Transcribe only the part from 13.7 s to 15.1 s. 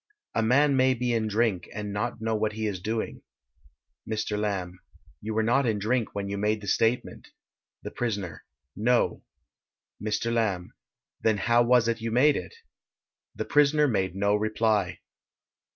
made no reply.